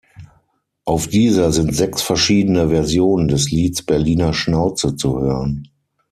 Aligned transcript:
Auf 0.83 1.07
dieser 1.09 1.51
sind 1.51 1.75
sechs 1.75 2.01
verschiedene 2.01 2.69
Versionen 2.69 3.27
des 3.27 3.51
Lieds 3.51 3.83
„Berliner 3.83 4.33
Schnauze“ 4.33 4.95
zu 4.95 5.19
hören. 5.19 5.67